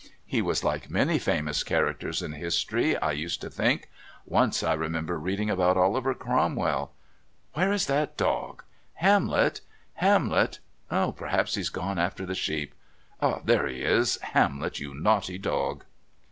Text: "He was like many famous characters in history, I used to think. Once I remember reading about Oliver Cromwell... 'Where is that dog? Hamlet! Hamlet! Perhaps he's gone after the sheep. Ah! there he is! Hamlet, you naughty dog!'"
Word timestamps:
"He 0.25 0.41
was 0.41 0.63
like 0.63 0.89
many 0.89 1.19
famous 1.19 1.61
characters 1.63 2.23
in 2.23 2.31
history, 2.31 2.97
I 2.97 3.11
used 3.11 3.39
to 3.41 3.51
think. 3.51 3.87
Once 4.25 4.63
I 4.63 4.73
remember 4.73 5.19
reading 5.19 5.51
about 5.51 5.77
Oliver 5.77 6.15
Cromwell... 6.15 6.91
'Where 7.53 7.71
is 7.71 7.85
that 7.85 8.17
dog? 8.17 8.63
Hamlet! 8.95 9.61
Hamlet! 9.93 10.57
Perhaps 10.89 11.53
he's 11.53 11.69
gone 11.69 11.99
after 11.99 12.25
the 12.25 12.33
sheep. 12.33 12.73
Ah! 13.21 13.41
there 13.45 13.67
he 13.67 13.83
is! 13.83 14.17
Hamlet, 14.23 14.79
you 14.79 14.95
naughty 14.95 15.37
dog!'" 15.37 15.85